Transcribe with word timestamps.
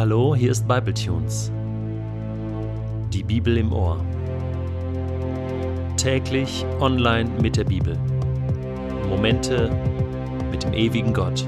Hallo, 0.00 0.34
hier 0.34 0.50
ist 0.50 0.66
Bibletunes. 0.66 1.52
Die 3.12 3.22
Bibel 3.22 3.58
im 3.58 3.70
Ohr. 3.70 4.02
Täglich 5.98 6.64
online 6.80 7.28
mit 7.42 7.58
der 7.58 7.64
Bibel. 7.64 7.98
Momente 9.10 9.70
mit 10.50 10.62
dem 10.62 10.72
ewigen 10.72 11.12
Gott. 11.12 11.44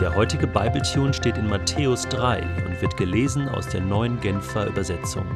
Der 0.00 0.14
heutige 0.14 0.46
Bibletune 0.46 1.12
steht 1.12 1.36
in 1.36 1.50
Matthäus 1.50 2.08
3 2.08 2.40
und 2.66 2.80
wird 2.80 2.96
gelesen 2.96 3.46
aus 3.50 3.68
der 3.68 3.82
neuen 3.82 4.18
Genfer 4.20 4.68
Übersetzung. 4.68 5.26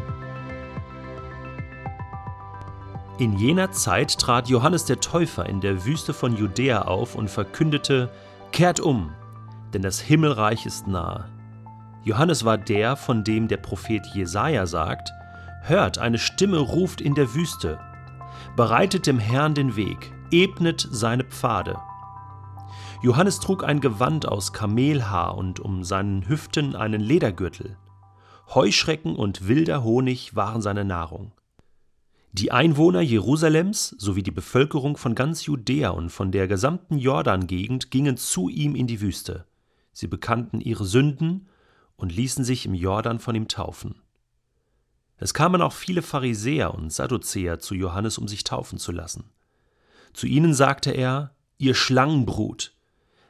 In 3.17 3.39
jener 3.39 3.71
Zeit 3.71 4.19
trat 4.19 4.49
Johannes 4.49 4.87
der 4.87 4.99
Täufer 4.99 5.47
in 5.47 5.61
der 5.61 5.85
Wüste 5.85 6.13
von 6.13 6.37
Judäa 6.37 6.83
auf 6.83 7.15
und 7.15 7.31
verkündete: 7.31 8.11
Kehrt 8.51 8.81
um, 8.81 9.13
denn 9.73 9.83
das 9.83 10.01
Himmelreich 10.01 10.67
ist 10.67 10.89
nahe. 10.89 11.31
Johannes 12.03 12.45
war 12.45 12.59
der, 12.59 12.97
von 12.97 13.23
dem 13.23 13.47
der 13.47 13.59
Prophet 13.59 14.05
Jesaja 14.15 14.67
sagt: 14.67 15.13
Hört, 15.63 15.99
eine 15.99 16.19
Stimme 16.19 16.59
ruft 16.59 17.01
in 17.01 17.15
der 17.15 17.35
Wüste. 17.35 17.79
Bereitet 18.57 19.07
dem 19.07 19.21
Herrn 19.21 19.55
den 19.55 19.77
Weg, 19.77 20.13
ebnet 20.33 20.89
seine 20.91 21.23
Pfade. 21.23 21.77
Johannes 23.01 23.39
trug 23.39 23.63
ein 23.63 23.81
Gewand 23.81 24.27
aus 24.27 24.53
Kamelhaar 24.53 25.37
und 25.37 25.61
um 25.61 25.85
seinen 25.85 26.29
Hüften 26.29 26.75
einen 26.75 27.01
Ledergürtel. 27.01 27.77
Heuschrecken 28.53 29.15
und 29.15 29.47
wilder 29.47 29.85
Honig 29.85 30.35
waren 30.35 30.63
seine 30.63 30.85
Nahrung. 30.85 31.31
Die 32.37 32.51
Einwohner 32.51 33.01
Jerusalems 33.01 33.91
sowie 33.97 34.25
die 34.25 34.33
Bevölkerung 34.33 34.97
von 34.97 35.15
ganz 35.15 35.47
Judäa 35.47 35.91
und 35.91 36.11
von 36.11 36.33
der 36.33 36.49
gesamten 36.49 36.99
Jordan-Gegend 36.99 37.93
gingen 37.93 38.17
zu 38.17 38.49
ihm 38.49 38.75
in 38.75 38.89
die 38.89 39.01
Wüste. 39.01 39.47
Sie 39.93 40.09
bekannten 40.09 40.61
ihre 40.61 40.85
Sünden 40.85 41.47
und 41.95 42.11
ließen 42.11 42.45
sich 42.45 42.67
im 42.67 42.75
Jordan 42.75 43.21
von 43.21 43.37
ihm 43.37 43.47
taufen. 43.47 44.01
Es 45.17 45.33
kamen 45.33 45.63
auch 45.63 45.73
viele 45.73 46.03
Pharisäer 46.03 46.75
und 46.75 46.93
Sadduzäer 46.93 47.61
zu 47.61 47.77
Johannes, 47.77 48.19
um 48.19 48.27
sich 48.27 48.43
taufen 48.43 48.81
zu 48.81 48.91
lassen. 48.91 49.31
Zu 50.13 50.27
ihnen 50.27 50.55
sagte 50.55 50.91
er: 50.91 51.37
Ihr 51.59 51.77
Schlangenbrut, 51.77 52.75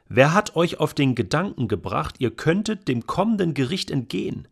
wer 0.07 0.33
hat 0.33 0.55
euch 0.55 0.79
auf 0.79 0.95
den 0.95 1.13
Gedanken 1.13 1.67
gebracht, 1.67 2.15
ihr 2.17 2.31
könntet 2.31 2.87
dem 2.87 3.05
kommenden 3.05 3.53
Gericht 3.53 3.91
entgehen? 3.91 4.47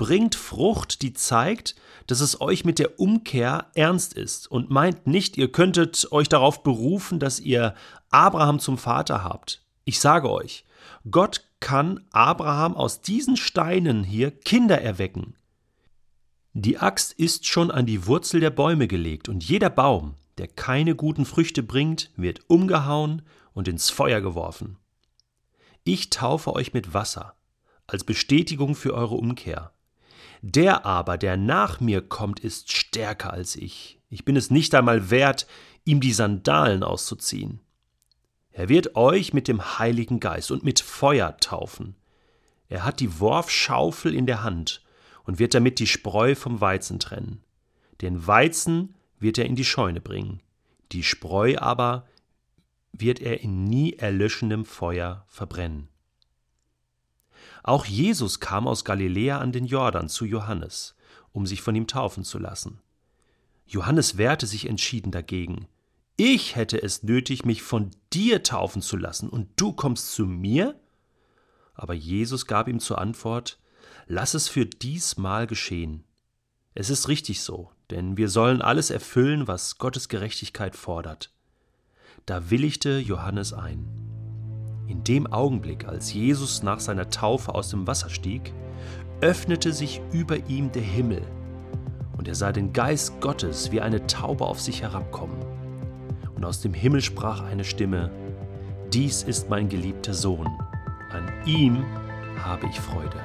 Bringt 0.00 0.34
Frucht, 0.34 1.02
die 1.02 1.12
zeigt, 1.12 1.74
dass 2.06 2.22
es 2.22 2.40
euch 2.40 2.64
mit 2.64 2.78
der 2.78 2.98
Umkehr 2.98 3.66
ernst 3.74 4.14
ist 4.14 4.50
und 4.50 4.70
meint 4.70 5.06
nicht, 5.06 5.36
ihr 5.36 5.52
könntet 5.52 6.10
euch 6.10 6.26
darauf 6.26 6.62
berufen, 6.62 7.18
dass 7.18 7.38
ihr 7.38 7.74
Abraham 8.08 8.60
zum 8.60 8.78
Vater 8.78 9.22
habt. 9.22 9.62
Ich 9.84 10.00
sage 10.00 10.30
euch, 10.30 10.64
Gott 11.10 11.44
kann 11.60 12.00
Abraham 12.12 12.76
aus 12.76 13.02
diesen 13.02 13.36
Steinen 13.36 14.02
hier 14.02 14.30
Kinder 14.30 14.80
erwecken. 14.80 15.34
Die 16.54 16.78
Axt 16.78 17.12
ist 17.12 17.46
schon 17.46 17.70
an 17.70 17.84
die 17.84 18.06
Wurzel 18.06 18.40
der 18.40 18.48
Bäume 18.48 18.88
gelegt, 18.88 19.28
und 19.28 19.44
jeder 19.44 19.68
Baum, 19.68 20.14
der 20.38 20.48
keine 20.48 20.96
guten 20.96 21.26
Früchte 21.26 21.62
bringt, 21.62 22.10
wird 22.16 22.40
umgehauen 22.48 23.20
und 23.52 23.68
ins 23.68 23.90
Feuer 23.90 24.22
geworfen. 24.22 24.78
Ich 25.84 26.08
taufe 26.08 26.54
euch 26.54 26.72
mit 26.72 26.94
Wasser, 26.94 27.34
als 27.86 28.02
Bestätigung 28.04 28.74
für 28.74 28.94
eure 28.94 29.16
Umkehr. 29.16 29.74
Der 30.42 30.86
aber, 30.86 31.18
der 31.18 31.36
nach 31.36 31.80
mir 31.80 32.00
kommt, 32.00 32.40
ist 32.40 32.72
stärker 32.72 33.32
als 33.32 33.56
ich. 33.56 34.00
Ich 34.08 34.24
bin 34.24 34.36
es 34.36 34.50
nicht 34.50 34.74
einmal 34.74 35.10
wert, 35.10 35.46
ihm 35.84 36.00
die 36.00 36.12
Sandalen 36.12 36.82
auszuziehen. 36.82 37.60
Er 38.50 38.68
wird 38.68 38.96
euch 38.96 39.32
mit 39.32 39.48
dem 39.48 39.78
Heiligen 39.78 40.18
Geist 40.18 40.50
und 40.50 40.64
mit 40.64 40.80
Feuer 40.80 41.36
taufen. 41.38 41.94
Er 42.68 42.84
hat 42.84 43.00
die 43.00 43.20
Worfschaufel 43.20 44.14
in 44.14 44.26
der 44.26 44.42
Hand 44.42 44.82
und 45.24 45.38
wird 45.38 45.54
damit 45.54 45.78
die 45.78 45.86
Spreu 45.86 46.34
vom 46.34 46.60
Weizen 46.60 46.98
trennen. 46.98 47.42
Den 48.00 48.26
Weizen 48.26 48.94
wird 49.18 49.38
er 49.38 49.44
in 49.44 49.56
die 49.56 49.64
Scheune 49.64 50.00
bringen, 50.00 50.40
die 50.92 51.02
Spreu 51.02 51.56
aber 51.58 52.06
wird 52.92 53.20
er 53.20 53.40
in 53.40 53.64
nie 53.64 53.94
erlöschendem 53.94 54.64
Feuer 54.64 55.24
verbrennen. 55.28 55.88
Auch 57.62 57.84
Jesus 57.84 58.40
kam 58.40 58.66
aus 58.66 58.84
Galiläa 58.84 59.38
an 59.38 59.52
den 59.52 59.66
Jordan 59.66 60.08
zu 60.08 60.24
Johannes, 60.24 60.94
um 61.32 61.46
sich 61.46 61.62
von 61.62 61.74
ihm 61.74 61.86
taufen 61.86 62.24
zu 62.24 62.38
lassen. 62.38 62.80
Johannes 63.66 64.16
wehrte 64.16 64.46
sich 64.46 64.68
entschieden 64.68 65.12
dagegen. 65.12 65.68
Ich 66.16 66.56
hätte 66.56 66.82
es 66.82 67.02
nötig, 67.02 67.44
mich 67.44 67.62
von 67.62 67.90
dir 68.12 68.42
taufen 68.42 68.82
zu 68.82 68.96
lassen, 68.96 69.28
und 69.28 69.48
du 69.56 69.72
kommst 69.72 70.12
zu 70.12 70.26
mir? 70.26 70.78
Aber 71.74 71.94
Jesus 71.94 72.46
gab 72.46 72.68
ihm 72.68 72.80
zur 72.80 72.98
Antwort 72.98 73.58
Lass 74.06 74.34
es 74.34 74.48
für 74.48 74.66
diesmal 74.66 75.46
geschehen. 75.46 76.02
Es 76.74 76.90
ist 76.90 77.06
richtig 77.06 77.42
so, 77.42 77.70
denn 77.90 78.16
wir 78.16 78.28
sollen 78.28 78.60
alles 78.60 78.90
erfüllen, 78.90 79.46
was 79.46 79.78
Gottes 79.78 80.08
Gerechtigkeit 80.08 80.74
fordert. 80.74 81.32
Da 82.26 82.50
willigte 82.50 82.98
Johannes 82.98 83.52
ein. 83.52 84.09
Dem 85.06 85.26
Augenblick, 85.26 85.88
als 85.88 86.12
Jesus 86.12 86.62
nach 86.62 86.78
seiner 86.78 87.08
Taufe 87.08 87.54
aus 87.54 87.70
dem 87.70 87.86
Wasser 87.86 88.10
stieg, 88.10 88.52
öffnete 89.22 89.72
sich 89.72 90.02
über 90.12 90.36
ihm 90.48 90.70
der 90.72 90.82
Himmel, 90.82 91.22
und 92.16 92.28
er 92.28 92.34
sah 92.34 92.52
den 92.52 92.74
Geist 92.74 93.18
Gottes 93.20 93.72
wie 93.72 93.80
eine 93.80 94.06
Taube 94.06 94.44
auf 94.44 94.60
sich 94.60 94.82
herabkommen. 94.82 95.38
Und 96.34 96.44
aus 96.44 96.60
dem 96.60 96.74
Himmel 96.74 97.00
sprach 97.00 97.42
eine 97.42 97.64
Stimme, 97.64 98.10
Dies 98.92 99.22
ist 99.22 99.48
mein 99.48 99.68
geliebter 99.70 100.12
Sohn, 100.12 100.46
an 101.10 101.30
ihm 101.46 101.84
habe 102.44 102.66
ich 102.66 102.78
Freude. 102.78 103.20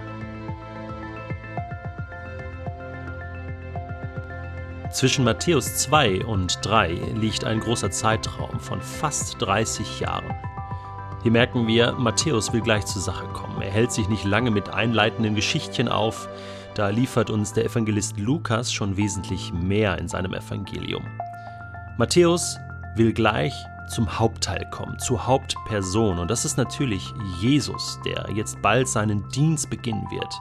Zwischen 4.92 5.26
Matthäus 5.26 5.76
2 5.76 6.24
und 6.24 6.60
3 6.66 6.94
liegt 7.16 7.44
ein 7.44 7.60
großer 7.60 7.92
Zeitraum 7.92 8.62
von 8.62 8.80
fast 8.80 9.42
30 9.42 10.00
Jahren. 10.00 10.34
Hier 11.26 11.32
merken 11.32 11.66
wir, 11.66 11.94
Matthäus 11.94 12.54
will 12.54 12.62
gleich 12.62 12.86
zur 12.86 13.02
Sache 13.02 13.26
kommen. 13.30 13.60
Er 13.60 13.72
hält 13.72 13.92
sich 13.92 14.08
nicht 14.10 14.26
lange 14.26 14.52
mit 14.52 14.70
einleitenden 14.70 15.34
Geschichtchen 15.34 15.88
auf, 15.88 16.30
da 16.76 16.90
liefert 16.90 17.32
uns 17.32 17.52
der 17.52 17.66
Evangelist 17.66 18.20
Lukas 18.20 18.72
schon 18.72 18.96
wesentlich 18.96 19.52
mehr 19.52 19.98
in 19.98 20.08
seinem 20.08 20.36
Evangelium. 20.36 21.04
Matthäus 21.98 22.60
will 22.96 23.12
gleich 23.12 23.56
zum 23.90 24.20
Hauptteil 24.20 24.70
kommen, 24.70 25.00
zur 25.00 25.26
Hauptperson. 25.26 26.20
Und 26.20 26.30
das 26.30 26.46
ist 26.46 26.60
natürlich 26.60 27.12
Jesus, 27.42 28.00
der 28.06 28.30
jetzt 28.36 28.62
bald 28.62 28.88
seinen 28.88 29.28
Dienst 29.30 29.72
beginnen 29.72 30.06
wird. 30.12 30.40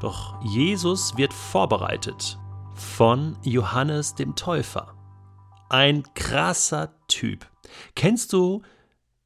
Doch 0.00 0.40
Jesus 0.44 1.16
wird 1.16 1.32
vorbereitet 1.32 2.38
von 2.76 3.36
Johannes 3.42 4.14
dem 4.14 4.36
Täufer. 4.36 4.94
Ein 5.70 6.04
krasser 6.14 6.92
Typ. 7.08 7.44
Kennst 7.96 8.32
du 8.32 8.62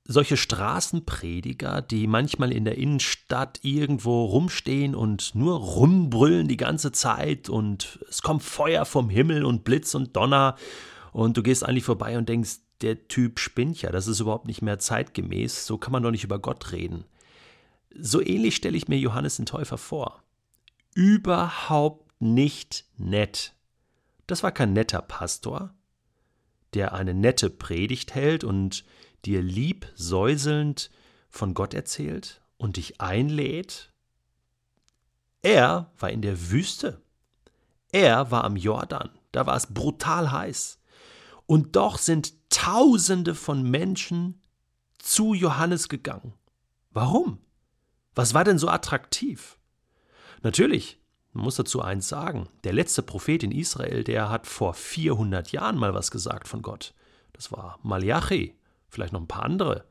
solche 0.06 0.37
Straßenprediger, 0.37 1.81
die 1.81 2.06
manchmal 2.06 2.53
in 2.53 2.65
der 2.65 2.76
Innenstadt 2.76 3.60
irgendwo 3.62 4.25
rumstehen 4.26 4.94
und 4.94 5.34
nur 5.34 5.59
rumbrüllen 5.59 6.47
die 6.47 6.59
ganze 6.59 6.92
Zeit 6.92 7.48
und 7.48 7.98
es 8.09 8.20
kommt 8.20 8.42
Feuer 8.42 8.84
vom 8.84 9.09
Himmel 9.09 9.44
und 9.44 9.65
Blitz 9.65 9.94
und 9.94 10.15
Donner 10.15 10.56
und 11.12 11.37
du 11.37 11.42
gehst 11.42 11.65
eigentlich 11.65 11.84
vorbei 11.84 12.19
und 12.19 12.28
denkst, 12.28 12.56
der 12.82 13.09
Typ 13.09 13.38
spinnt 13.38 13.81
ja, 13.81 13.91
das 13.91 14.06
ist 14.06 14.20
überhaupt 14.20 14.47
nicht 14.47 14.60
mehr 14.60 14.78
zeitgemäß, 14.78 15.66
so 15.66 15.78
kann 15.78 15.92
man 15.92 16.03
doch 16.03 16.10
nicht 16.10 16.25
über 16.25 16.38
Gott 16.38 16.72
reden. 16.72 17.04
So 17.97 18.21
ähnlich 18.21 18.56
stelle 18.56 18.76
ich 18.76 18.88
mir 18.88 18.98
Johannes 18.98 19.36
den 19.36 19.47
Täufer 19.47 19.78
vor. 19.78 20.22
Überhaupt 20.94 22.21
nicht 22.21 22.84
nett. 22.98 23.54
Das 24.27 24.42
war 24.42 24.53
kein 24.53 24.72
netter 24.72 25.01
Pastor, 25.01 25.72
der 26.74 26.92
eine 26.92 27.15
nette 27.15 27.48
Predigt 27.48 28.15
hält 28.15 28.45
und 28.45 28.84
dir 29.26 29.42
lieb 29.42 29.91
säuselnd 29.94 30.91
von 31.28 31.54
Gott 31.54 31.74
erzählt 31.74 32.42
und 32.56 32.76
dich 32.76 33.00
einlädt? 33.00 33.92
Er 35.42 35.91
war 35.98 36.10
in 36.10 36.22
der 36.22 36.50
Wüste. 36.50 37.03
Er 37.92 38.30
war 38.30 38.44
am 38.44 38.56
Jordan. 38.56 39.10
Da 39.32 39.47
war 39.47 39.56
es 39.56 39.66
brutal 39.66 40.32
heiß. 40.32 40.78
Und 41.47 41.76
doch 41.76 41.98
sind 41.98 42.34
Tausende 42.48 43.34
von 43.34 43.68
Menschen 43.68 44.41
zu 44.98 45.34
Johannes 45.34 45.88
gegangen. 45.88 46.32
Warum? 46.91 47.38
Was 48.15 48.32
war 48.32 48.44
denn 48.44 48.59
so 48.59 48.68
attraktiv? 48.68 49.59
Natürlich, 50.42 51.00
man 51.32 51.44
muss 51.44 51.56
dazu 51.56 51.82
eins 51.82 52.09
sagen, 52.09 52.48
der 52.62 52.72
letzte 52.72 53.03
Prophet 53.03 53.42
in 53.42 53.50
Israel, 53.50 54.04
der 54.04 54.30
hat 54.30 54.47
vor 54.47 54.72
400 54.72 55.50
Jahren 55.50 55.77
mal 55.77 55.94
was 55.94 56.12
gesagt 56.12 56.47
von 56.47 56.62
Gott. 56.62 56.94
Das 57.32 57.50
war 57.50 57.80
Malachi 57.82 58.54
vielleicht 58.94 59.12
noch 59.12 59.20
ein 59.20 59.28
paar 59.28 59.44
andere. 59.44 59.84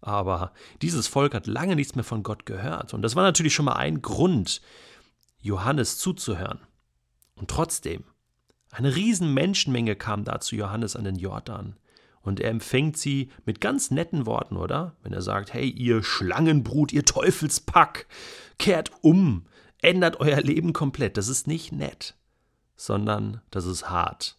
Aber 0.00 0.52
dieses 0.82 1.06
Volk 1.06 1.34
hat 1.34 1.46
lange 1.46 1.76
nichts 1.76 1.94
mehr 1.94 2.04
von 2.04 2.22
Gott 2.22 2.46
gehört. 2.46 2.94
Und 2.94 3.02
das 3.02 3.16
war 3.16 3.22
natürlich 3.22 3.54
schon 3.54 3.66
mal 3.66 3.76
ein 3.76 4.02
Grund, 4.02 4.60
Johannes 5.40 5.98
zuzuhören. 5.98 6.60
Und 7.34 7.48
trotzdem 7.48 8.04
Eine 8.72 8.94
riesen 8.94 9.34
Menschenmenge 9.34 9.96
kam 9.96 10.22
da 10.24 10.38
zu 10.40 10.54
Johannes 10.54 10.94
an 10.94 11.02
den 11.04 11.16
Jordan. 11.16 11.76
Und 12.22 12.38
er 12.38 12.50
empfängt 12.50 12.96
sie 12.96 13.30
mit 13.44 13.60
ganz 13.60 13.90
netten 13.90 14.26
Worten, 14.26 14.56
oder? 14.56 14.94
Wenn 15.02 15.12
er 15.12 15.22
sagt, 15.22 15.52
hey, 15.52 15.68
ihr 15.68 16.02
Schlangenbrut, 16.02 16.92
ihr 16.92 17.04
Teufelspack, 17.04 18.06
kehrt 18.58 18.92
um, 19.00 19.46
ändert 19.82 20.20
euer 20.20 20.40
Leben 20.40 20.72
komplett. 20.72 21.16
Das 21.16 21.28
ist 21.28 21.46
nicht 21.46 21.72
nett, 21.72 22.14
sondern 22.76 23.40
das 23.50 23.64
ist 23.64 23.90
hart. 23.90 24.38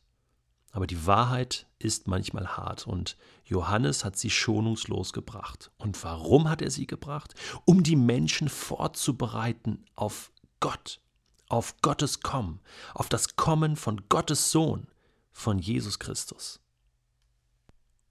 Aber 0.71 0.87
die 0.87 1.05
Wahrheit 1.05 1.67
ist 1.79 2.07
manchmal 2.07 2.55
hart 2.57 2.87
und 2.87 3.17
Johannes 3.43 4.05
hat 4.05 4.17
sie 4.17 4.29
schonungslos 4.29 5.11
gebracht. 5.11 5.71
Und 5.77 6.01
warum 6.03 6.49
hat 6.49 6.61
er 6.61 6.71
sie 6.71 6.87
gebracht? 6.87 7.35
Um 7.65 7.83
die 7.83 7.97
Menschen 7.97 8.47
vorzubereiten 8.47 9.83
auf 9.95 10.31
Gott, 10.61 11.01
auf 11.49 11.75
Gottes 11.81 12.21
Kommen, 12.21 12.61
auf 12.93 13.09
das 13.09 13.35
Kommen 13.35 13.75
von 13.75 14.03
Gottes 14.07 14.51
Sohn, 14.51 14.87
von 15.33 15.59
Jesus 15.59 15.99
Christus. 15.99 16.61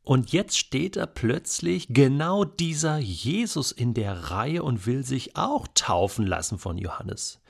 Und 0.02 0.32
jetzt 0.32 0.58
steht 0.58 0.96
da 0.96 1.06
plötzlich 1.06 1.86
genau 1.88 2.44
dieser 2.44 2.98
Jesus 2.98 3.70
in 3.70 3.94
der 3.94 4.30
Reihe 4.30 4.62
und 4.62 4.86
will 4.86 5.04
sich 5.04 5.36
auch 5.36 5.68
taufen 5.74 6.26
lassen 6.26 6.58
von 6.58 6.78
Johannes. 6.78 7.40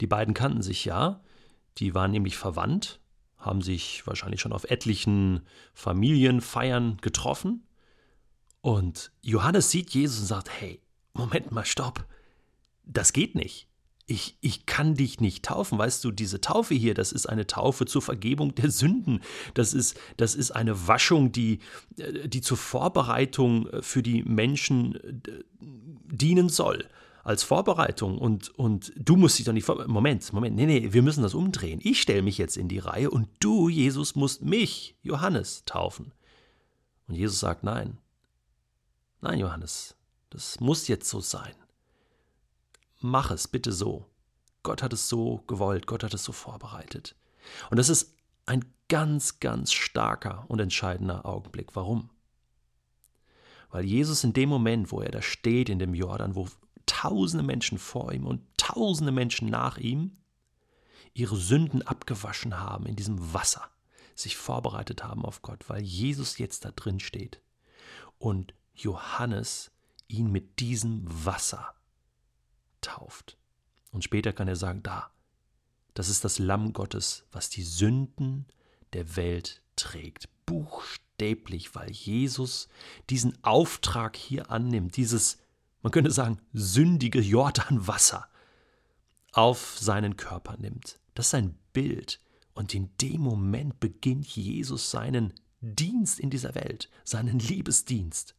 Die 0.00 0.06
beiden 0.06 0.34
kannten 0.34 0.62
sich 0.62 0.84
ja, 0.84 1.20
die 1.78 1.94
waren 1.94 2.10
nämlich 2.10 2.36
verwandt, 2.36 3.00
haben 3.38 3.62
sich 3.62 4.06
wahrscheinlich 4.06 4.40
schon 4.40 4.52
auf 4.52 4.64
etlichen 4.64 5.42
Familienfeiern 5.74 6.98
getroffen. 7.00 7.66
Und 8.60 9.12
Johannes 9.22 9.70
sieht 9.70 9.90
Jesus 9.90 10.20
und 10.20 10.26
sagt, 10.26 10.50
hey, 10.50 10.82
Moment 11.14 11.52
mal, 11.52 11.64
stopp, 11.64 12.04
das 12.84 13.12
geht 13.12 13.34
nicht 13.34 13.68
ich, 14.08 14.38
ich 14.40 14.64
kann 14.64 14.94
dich 14.94 15.20
nicht 15.20 15.44
taufen. 15.44 15.78
Weißt 15.78 16.02
du, 16.02 16.10
diese 16.10 16.40
Taufe 16.40 16.74
hier, 16.74 16.94
das 16.94 17.12
ist 17.12 17.26
eine 17.26 17.46
Taufe 17.46 17.84
zur 17.84 18.00
Vergebung 18.00 18.54
der 18.54 18.70
Sünden. 18.70 19.20
Das 19.54 19.74
ist, 19.74 20.00
das 20.16 20.34
ist 20.34 20.50
eine 20.50 20.88
Waschung, 20.88 21.30
die, 21.30 21.60
äh, 21.98 22.26
die 22.26 22.40
zur 22.40 22.56
Vorbereitung 22.56 23.68
für 23.82 24.02
die 24.02 24.22
Menschen 24.22 24.96
äh, 24.96 25.44
dienen 25.60 26.48
soll. 26.48 26.86
Als 27.28 27.42
Vorbereitung. 27.42 28.18
Und, 28.18 28.48
und 28.58 28.92
du 28.96 29.16
musst 29.16 29.38
dich 29.38 29.44
doch 29.44 29.52
nicht. 29.52 29.64
Vor 29.64 29.86
Moment, 29.86 30.32
Moment, 30.32 30.56
nee, 30.56 30.66
nee, 30.66 30.92
wir 30.92 31.02
müssen 31.02 31.22
das 31.22 31.34
umdrehen. 31.34 31.80
Ich 31.82 32.00
stelle 32.00 32.22
mich 32.22 32.38
jetzt 32.38 32.56
in 32.56 32.68
die 32.68 32.78
Reihe 32.78 33.10
und 33.10 33.28
du, 33.40 33.68
Jesus, 33.68 34.14
musst 34.14 34.42
mich, 34.42 34.96
Johannes, 35.02 35.64
taufen. 35.66 36.12
Und 37.06 37.14
Jesus 37.14 37.40
sagt: 37.40 37.64
Nein. 37.64 37.98
Nein, 39.20 39.40
Johannes, 39.40 39.96
das 40.30 40.60
muss 40.60 40.88
jetzt 40.88 41.08
so 41.08 41.20
sein 41.20 41.54
mach 43.00 43.30
es 43.30 43.48
bitte 43.48 43.72
so. 43.72 44.06
Gott 44.62 44.82
hat 44.82 44.92
es 44.92 45.08
so 45.08 45.42
gewollt, 45.46 45.86
Gott 45.86 46.02
hat 46.02 46.14
es 46.14 46.24
so 46.24 46.32
vorbereitet. 46.32 47.14
Und 47.70 47.78
das 47.78 47.88
ist 47.88 48.14
ein 48.46 48.64
ganz, 48.88 49.40
ganz 49.40 49.72
starker 49.72 50.44
und 50.48 50.60
entscheidender 50.60 51.24
Augenblick. 51.24 51.74
Warum? 51.74 52.10
Weil 53.70 53.84
Jesus 53.84 54.24
in 54.24 54.32
dem 54.32 54.48
Moment, 54.48 54.90
wo 54.92 55.00
er 55.00 55.10
da 55.10 55.22
steht 55.22 55.68
in 55.68 55.78
dem 55.78 55.94
Jordan, 55.94 56.34
wo 56.34 56.48
tausende 56.98 57.44
Menschen 57.44 57.78
vor 57.78 58.12
ihm 58.12 58.26
und 58.26 58.42
tausende 58.56 59.12
Menschen 59.12 59.48
nach 59.48 59.78
ihm 59.78 60.16
ihre 61.14 61.36
Sünden 61.36 61.82
abgewaschen 61.82 62.58
haben 62.58 62.86
in 62.86 62.96
diesem 62.96 63.32
Wasser, 63.32 63.70
sich 64.16 64.36
vorbereitet 64.36 65.04
haben 65.04 65.24
auf 65.24 65.40
Gott, 65.40 65.68
weil 65.68 65.82
Jesus 65.82 66.38
jetzt 66.38 66.64
da 66.64 66.72
drin 66.72 66.98
steht 66.98 67.40
und 68.18 68.52
Johannes 68.74 69.70
ihn 70.08 70.32
mit 70.32 70.58
diesem 70.58 71.04
Wasser 71.24 71.72
tauft. 72.80 73.36
Und 73.92 74.02
später 74.02 74.32
kann 74.32 74.48
er 74.48 74.56
sagen, 74.56 74.82
da, 74.82 75.12
das 75.94 76.08
ist 76.08 76.24
das 76.24 76.40
Lamm 76.40 76.72
Gottes, 76.72 77.26
was 77.30 77.48
die 77.48 77.62
Sünden 77.62 78.44
der 78.92 79.14
Welt 79.14 79.62
trägt. 79.76 80.28
Buchstäblich, 80.46 81.76
weil 81.76 81.92
Jesus 81.92 82.68
diesen 83.08 83.38
Auftrag 83.44 84.16
hier 84.16 84.50
annimmt, 84.50 84.96
dieses, 84.96 85.38
man 85.82 85.92
könnte 85.92 86.10
sagen, 86.10 86.38
sündige 86.52 87.20
Jordanwasser 87.20 88.28
auf 89.32 89.76
seinen 89.78 90.16
Körper 90.16 90.56
nimmt. 90.58 90.98
Das 91.14 91.26
ist 91.26 91.34
ein 91.34 91.58
Bild. 91.72 92.20
Und 92.54 92.74
in 92.74 92.90
dem 93.00 93.20
Moment 93.20 93.78
beginnt 93.78 94.26
Jesus 94.26 94.90
seinen 94.90 95.32
Dienst 95.60 96.18
in 96.18 96.30
dieser 96.30 96.54
Welt, 96.54 96.88
seinen 97.04 97.38
Liebesdienst. 97.38 98.34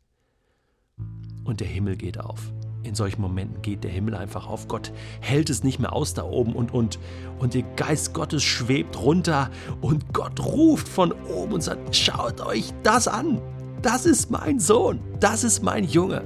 Und 1.46 1.62
der 1.62 1.68
Himmel 1.68 1.96
geht 1.96 2.20
auf 2.20 2.52
in 2.84 2.96
solchen 2.96 3.22
Momenten 3.22 3.62
geht 3.62 3.84
der 3.84 3.92
Himmel 3.92 4.16
einfach 4.16 4.48
auf. 4.48 4.68
Gott 4.68 4.92
hält 5.22 5.50
es 5.50 5.64
nicht 5.64 5.80
mehr 5.80 5.94
aus 5.94 6.14
da 6.14 6.24
oben 6.24 6.54
und, 6.54 6.74
und, 6.74 7.00
und 7.38 7.54
der 7.54 7.64
Geist 7.76 8.14
Gottes 8.14 8.44
schwebt 8.44 9.00
runter 9.00 9.50
und 9.82 10.14
Gott 10.14 10.40
ruft 10.40 10.88
von 10.88 11.12
oben 11.12 11.54
und 11.54 11.62
sagt, 11.62 11.96
schaut 11.96 12.42
euch 12.42 12.74
das 12.84 13.08
an. 13.08 13.42
Das 13.82 14.06
ist 14.06 14.30
mein 14.32 14.60
Sohn. 14.60 15.00
Das 15.20 15.44
ist 15.44 15.64
mein 15.64 15.86
Junge. 15.86 16.24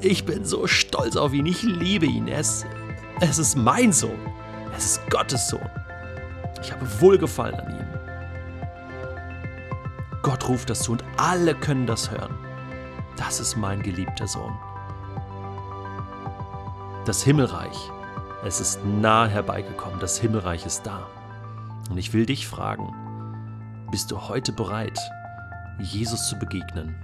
Ich 0.00 0.24
bin 0.24 0.44
so 0.44 0.66
stolz 0.66 1.16
auf 1.16 1.32
ihn. 1.32 1.46
Ich 1.46 1.62
liebe 1.62 2.06
ihn. 2.06 2.28
Es, 2.28 2.64
es 3.20 3.38
ist 3.38 3.56
mein 3.56 3.92
Sohn. 3.92 4.18
Es 4.76 4.84
ist 4.84 5.10
Gottes 5.10 5.48
Sohn. 5.48 5.70
Ich 6.62 6.72
habe 6.72 6.86
Wohlgefallen 7.00 7.60
an 7.60 7.70
ihm. 7.70 7.86
Gott 10.22 10.48
ruft 10.48 10.70
das 10.70 10.82
zu 10.82 10.92
und 10.92 11.04
alle 11.16 11.54
können 11.54 11.86
das 11.86 12.10
hören. 12.10 12.34
Das 13.16 13.40
ist 13.40 13.56
mein 13.56 13.82
geliebter 13.82 14.26
Sohn 14.26 14.52
das 17.06 17.22
Himmelreich. 17.22 17.92
Es 18.44 18.60
ist 18.60 18.84
nahe 18.84 19.28
herbeigekommen, 19.28 20.00
das 20.00 20.18
Himmelreich 20.18 20.66
ist 20.66 20.82
da. 20.86 21.06
Und 21.88 21.98
ich 21.98 22.12
will 22.12 22.26
dich 22.26 22.48
fragen, 22.48 22.92
bist 23.92 24.10
du 24.10 24.28
heute 24.28 24.52
bereit, 24.52 24.98
Jesus 25.78 26.28
zu 26.28 26.36
begegnen? 26.36 26.96